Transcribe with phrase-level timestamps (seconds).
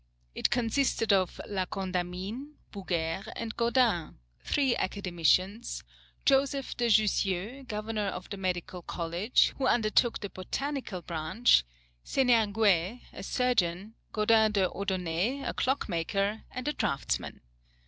[0.33, 5.83] It consisted of La Condamine, Bouguer, and Godin, three Academicians,
[6.25, 11.63] Joseph de Jussieu, Governor of the Medical College, who undertook the botanical branch,
[12.03, 17.39] Seniergues, a surgeon, Godin des Odonais, a clock maker, and a draughtsman.